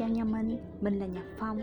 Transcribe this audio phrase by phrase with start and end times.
[0.00, 1.60] chào nhà mình, mình là Nhật Phong.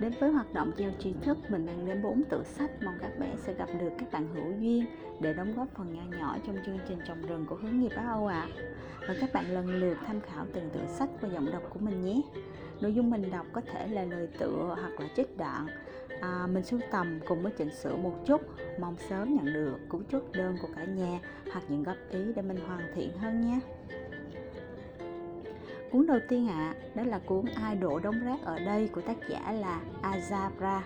[0.00, 3.18] Đến với hoạt động giao tri thức, mình mang đến bốn tựa sách Mong các
[3.18, 4.84] bé sẽ gặp được các bạn hữu duyên
[5.20, 8.04] Để đóng góp phần nhỏ nhỏ trong chương trình trồng rừng của hướng nghiệp Á
[8.08, 8.40] Âu ạ.
[8.40, 8.62] À.
[9.08, 12.00] Và các bạn lần lượt tham khảo từng tựa sách và giọng đọc của mình
[12.00, 12.22] nhé.
[12.80, 15.66] Nội dung mình đọc có thể là lời tựa hoặc là trích đoạn.
[16.20, 18.40] À, Mình sưu tầm cùng với chỉnh sửa một chút
[18.80, 21.20] Mong sớm nhận được cú chốt đơn của cả nhà
[21.52, 23.60] Hoặc những góp ý để mình hoàn thiện hơn nhé.
[25.90, 29.00] Cuốn đầu tiên ạ, à, đó là cuốn Ai đổ đống rác ở đây của
[29.00, 30.80] tác giả là Azabra.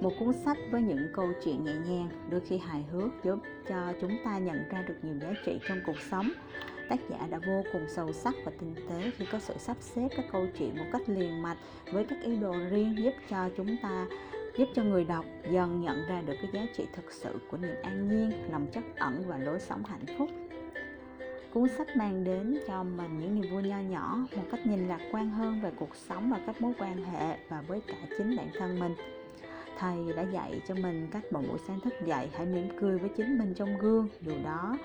[0.00, 3.38] Một cuốn sách với những câu chuyện nhẹ nhàng, đôi khi hài hước giúp
[3.68, 6.32] cho chúng ta nhận ra được nhiều giá trị trong cuộc sống.
[6.88, 10.08] Tác giả đã vô cùng sâu sắc và tinh tế khi có sự sắp xếp
[10.16, 11.58] các câu chuyện một cách liền mạch
[11.92, 14.06] với các ý đồ riêng giúp cho chúng ta
[14.56, 17.74] giúp cho người đọc dần nhận ra được cái giá trị thực sự của niềm
[17.82, 20.30] an nhiên, lòng trắc ẩn và lối sống hạnh phúc
[21.54, 25.00] cuốn sách mang đến cho mình những niềm vui nho nhỏ một cách nhìn lạc
[25.12, 28.48] quan hơn về cuộc sống và các mối quan hệ và với cả chính bản
[28.58, 28.94] thân mình.
[29.78, 33.10] Thầy đã dạy cho mình cách mỗi buổi sáng thức dậy hãy mỉm cười với
[33.16, 34.08] chính mình trong gương.
[34.20, 34.78] Dù đó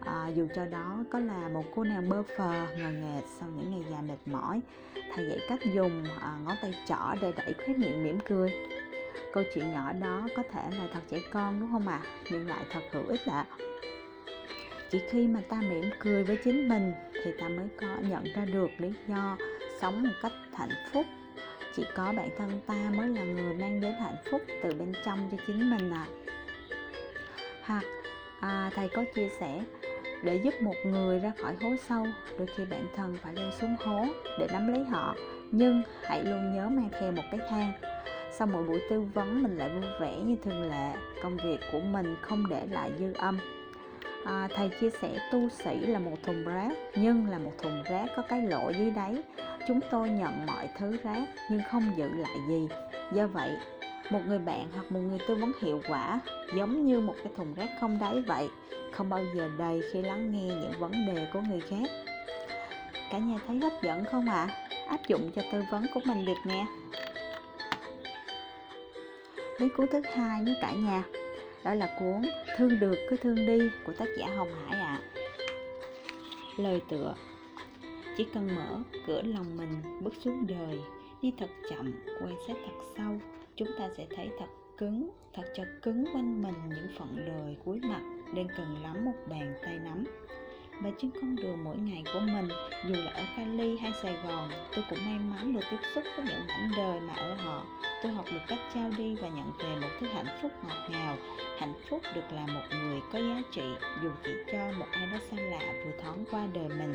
[0.00, 3.70] à, dù cho đó có là một cô nàng bơ phờ ngờ nghệt sau những
[3.70, 4.60] ngày dài mệt mỏi
[5.14, 8.52] thầy dạy cách dùng à, ngón tay trỏ để đẩy khóe miệng mỉm cười.
[9.32, 12.00] Câu chuyện nhỏ đó có thể là thật trẻ con đúng không ạ?
[12.02, 12.08] À?
[12.30, 13.46] nhưng lại thật hữu ích ạ.
[13.58, 13.64] à
[14.92, 16.92] chỉ khi mà ta mỉm cười với chính mình
[17.24, 19.36] thì ta mới có nhận ra được lý do
[19.80, 21.06] sống một cách hạnh phúc.
[21.76, 25.28] Chỉ có bản thân ta mới là người mang đến hạnh phúc từ bên trong
[25.30, 26.06] cho chính mình à
[27.62, 27.84] hoặc
[28.40, 29.62] à, thầy có chia sẻ
[30.22, 32.06] để giúp một người ra khỏi hố sâu
[32.38, 34.06] đôi khi bản thân phải leo xuống hố
[34.38, 35.16] để nắm lấy họ.
[35.50, 37.72] Nhưng hãy luôn nhớ mang theo một cái thang.
[38.32, 41.80] Sau mỗi buổi tư vấn mình lại vui vẻ như thường lệ công việc của
[41.80, 43.38] mình không để lại dư âm
[44.24, 48.06] à, thầy chia sẻ tu sĩ là một thùng rác nhưng là một thùng rác
[48.16, 49.16] có cái lỗ dưới đáy.
[49.68, 52.68] Chúng tôi nhận mọi thứ rác nhưng không giữ lại gì.
[53.12, 53.56] Do vậy
[54.10, 56.20] một người bạn hoặc một người tư vấn hiệu quả
[56.56, 58.48] giống như một cái thùng rác không đáy vậy
[58.92, 61.90] không bao giờ đầy khi lắng nghe những vấn đề của người khác.
[63.10, 64.48] Cả nhà thấy hấp dẫn không ạ?
[64.48, 64.68] À?
[64.88, 66.66] áp dụng cho tư vấn của mình được nè.
[69.58, 71.02] Lý cuốn thứ hai với cả nhà
[71.64, 72.22] đó là cuốn
[72.56, 75.00] Thương được cứ thương đi của tác giả Hồng Hải ạ.
[75.00, 75.02] À.
[76.56, 77.14] Lời tựa
[78.16, 80.78] Chỉ cần mở cửa lòng mình bước xuống đời,
[81.22, 83.20] đi thật chậm, quan sát thật sâu,
[83.56, 84.46] chúng ta sẽ thấy thật
[84.78, 88.00] cứng, thật cho cứng quanh mình những phận đời cuối mặt
[88.34, 90.04] đang cần lắm một bàn tay nắm
[90.80, 92.48] và trên con đường mỗi ngày của mình
[92.88, 96.26] dù là ở Cali hay Sài Gòn tôi cũng may mắn được tiếp xúc với
[96.28, 97.66] những mảnh đời mà ở họ
[98.02, 101.16] tôi học được cách trao đi và nhận về một thứ hạnh phúc ngọt ngào.
[101.58, 103.62] Hạnh phúc được là một người có giá trị,
[104.02, 106.94] dù chỉ cho một ai đó xa lạ vừa thoáng qua đời mình.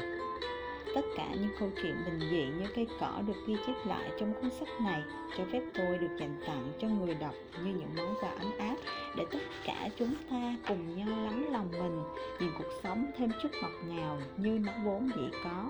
[0.96, 4.34] Tất cả những câu chuyện bình dị như cây cỏ được ghi chép lại trong
[4.34, 5.02] cuốn sách này
[5.38, 8.76] cho phép tôi được dành tặng cho người đọc như những món quà ấm áp
[9.16, 12.04] để tất cả chúng ta cùng nhau lắng lòng mình,
[12.40, 15.70] nhìn cuộc sống thêm chút ngọt ngào như nó vốn dĩ có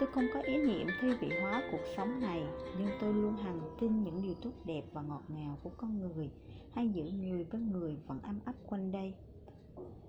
[0.00, 2.46] tôi không có ý niệm thi vị hóa cuộc sống này,
[2.78, 6.30] nhưng tôi luôn hằng tin những điều tốt đẹp và ngọt ngào của con người
[6.74, 9.14] hay giữa người với người vẫn âm ấp quanh đây.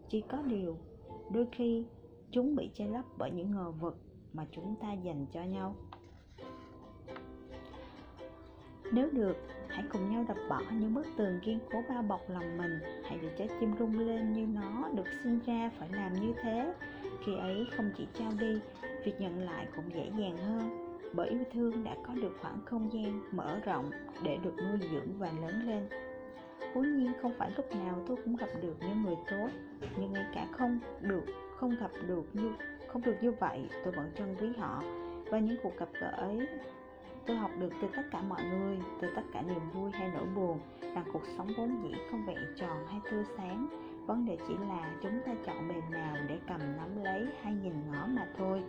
[0.09, 0.77] Chỉ có điều,
[1.31, 1.85] đôi khi
[2.31, 3.97] chúng bị che lấp bởi những ngờ vực
[4.33, 5.75] mà chúng ta dành cho nhau.
[8.93, 9.37] Nếu được,
[9.67, 13.19] hãy cùng nhau đập bỏ những bức tường kiên cố bao bọc lòng mình, hãy
[13.21, 16.73] để trái tim rung lên như nó được sinh ra phải làm như thế
[17.25, 18.59] khi ấy không chỉ trao đi,
[19.05, 22.89] việc nhận lại cũng dễ dàng hơn, bởi yêu thương đã có được khoảng không
[22.93, 23.91] gian mở rộng
[24.23, 25.89] để được nuôi dưỡng và lớn lên.
[26.73, 29.47] Cố nhiên không phải lúc nào tôi cũng gặp được những người tốt,
[29.97, 31.23] nhưng ngay cả không được,
[31.55, 32.51] không gặp được như,
[32.87, 34.83] không được như vậy, tôi vẫn trân quý họ.
[35.29, 36.47] Và những cuộc gặp gỡ ấy,
[37.25, 40.25] tôi học được từ tất cả mọi người, từ tất cả niềm vui hay nỗi
[40.35, 43.67] buồn, rằng cuộc sống vốn dĩ không vẹn tròn hay tươi sáng
[44.11, 47.73] vấn đề chỉ là chúng ta chọn bề nào để cầm nắm lấy hay nhìn
[47.91, 48.63] ngó mà thôi.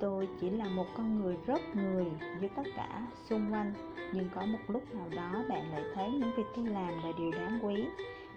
[0.00, 2.06] Tôi chỉ là một con người rất người
[2.40, 3.72] như tất cả xung quanh,
[4.12, 7.30] nhưng có một lúc nào đó bạn lại thấy những việc tôi làm là điều
[7.30, 7.84] đáng quý.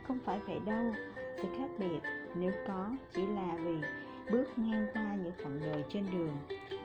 [0.08, 0.94] Không phải vậy đâu,
[1.38, 2.00] sự khác biệt
[2.36, 3.76] nếu có chỉ là vì
[4.32, 6.38] bước ngang qua những phận đời trên đường.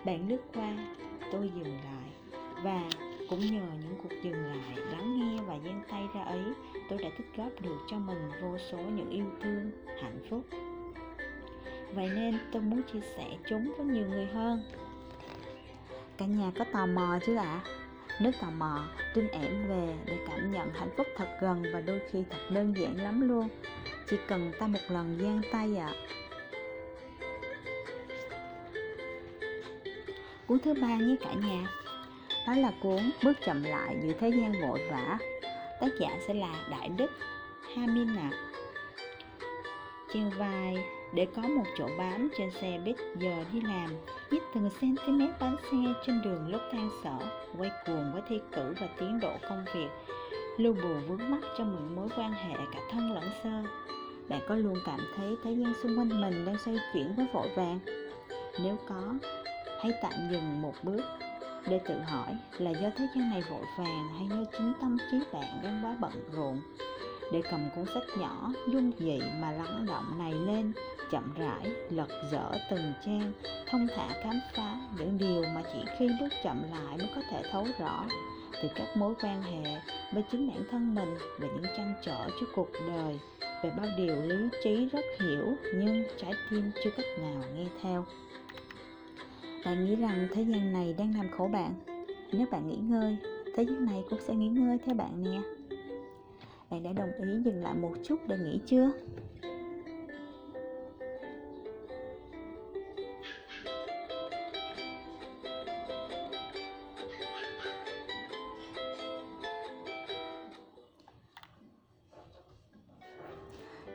[0.05, 0.77] Bạn lướt qua,
[1.33, 2.11] tôi dừng lại
[2.65, 2.83] và
[3.31, 6.45] cũng nhờ những cuộc dừng lại, lắng nghe và giang tay ra ấy,
[6.89, 9.71] tôi đã tích góp được cho mình vô số những yêu thương,
[10.03, 10.45] hạnh phúc
[11.95, 14.63] vậy nên tôi muốn chia sẻ chúng với nhiều người hơn
[16.19, 17.65] cả nhà có tò mò chứ ạ à?
[18.21, 18.85] nếu tò mò
[19.15, 22.75] Trinh ẻm về để cảm nhận hạnh phúc thật gần và đôi khi thật đơn
[22.77, 23.49] giản lắm luôn
[24.11, 25.95] chỉ cần ta một lần giang tay ạ à.
[30.47, 31.69] cuốn thứ ba nhé cả nhà
[32.47, 35.19] đó là cuốn bước chậm lại giữa thế gian vội vã.
[35.81, 37.11] Tác giả sẽ là đại đức
[37.77, 38.31] hamina.
[40.15, 40.77] Trên vai,
[41.15, 43.91] để có một chỗ bám trên xe buýt giờ đi làm
[44.31, 47.19] biết từng cm bánh xe trên đường lúc than sở,
[47.59, 49.89] quay cuồng với thi cử và tiến độ công việc,
[50.59, 53.63] lưu bù vướng mắt trong những mối quan hệ cả thân lẫn sơ
[54.29, 57.49] bạn có luôn cảm thấy thế gian xung quanh mình đang xoay chuyển với vội
[57.55, 57.79] vàng?
[58.63, 59.15] Nếu có,
[59.83, 61.03] hãy tạm dừng một bước
[61.67, 65.19] để tự hỏi là do thế gian này vội vàng hay do chính tâm trí
[65.33, 66.61] bạn đang quá bận rộn?
[67.33, 70.73] Để cầm cuốn sách nhỏ, dung dị mà lắng động này lên,
[71.11, 73.33] chậm rãi, lật dở từng trang,
[73.71, 77.43] thông thả khám phá những điều mà chỉ khi lúc chậm lại mới có thể
[77.53, 78.05] thấu rõ.
[78.63, 79.81] Từ các mối quan hệ
[80.13, 83.19] với chính bản thân mình, về những trăn trở trước cuộc đời,
[83.63, 88.05] về bao điều lý trí rất hiểu nhưng trái tim chưa cách nào nghe theo
[89.65, 91.75] bạn nghĩ rằng thế gian này đang làm khổ bạn.
[92.33, 93.17] Nếu bạn nghỉ ngơi,
[93.57, 95.41] thế gian này cũng sẽ nghỉ ngơi theo bạn nè.
[96.71, 98.91] Bạn đã đồng ý dừng lại một chút để nghỉ chưa?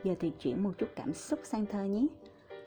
[0.04, 2.06] Giờ thì chuyển một chút cảm xúc sang thơ nhé.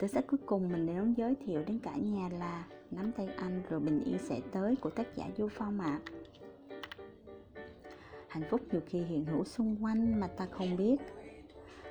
[0.00, 2.64] tới sách cuối cùng mình đã muốn giới thiệu đến cả nhà là
[2.96, 6.00] Nắm tay anh rồi bình yên sẽ tới của tác giả Du Phong ạ.
[6.04, 6.12] À.
[8.28, 10.96] Hạnh phúc nhiều khi hiện hữu xung quanh mà ta không biết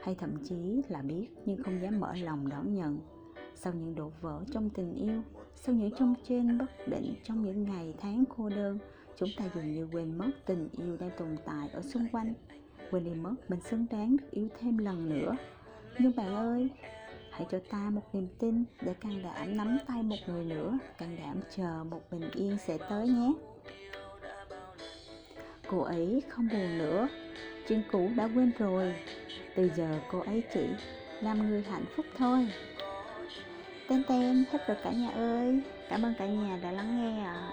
[0.03, 2.99] hay thậm chí là biết nhưng không dám mở lòng đón nhận
[3.55, 5.21] sau những đổ vỡ trong tình yêu,
[5.55, 8.79] sau những trong trên bất định trong những ngày tháng cô đơn,
[9.15, 12.33] chúng ta dường như quên mất tình yêu đang tồn tại ở xung quanh
[12.91, 15.35] quên đi mất mình xứng đáng được yêu thêm lần nữa
[15.99, 16.69] nhưng bạn ơi
[17.33, 20.77] hãy cho ta một niềm tin để can đảm nắm tay một người nữa.
[20.97, 23.33] Can đảm chờ một bình yên sẽ tới nhé.
[25.67, 27.07] Cô ấy không buồn nữa.
[27.67, 28.95] Chuyện cũ đã quên rồi.
[29.55, 30.67] Từ giờ cô ấy chỉ
[31.21, 32.47] làm người hạnh phúc thôi.
[33.89, 35.61] Tên tên, hết rồi cả nhà ơi.
[35.89, 37.51] Cảm ơn cả nhà đã lắng nghe ạ.